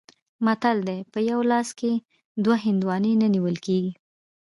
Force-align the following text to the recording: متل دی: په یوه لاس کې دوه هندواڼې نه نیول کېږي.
متل 0.45 0.77
دی: 0.87 0.99
په 1.13 1.19
یوه 1.29 1.43
لاس 1.51 1.69
کې 1.79 1.91
دوه 2.43 2.55
هندواڼې 2.65 3.11
نه 3.21 3.27
نیول 3.33 3.57
کېږي. 3.65 3.91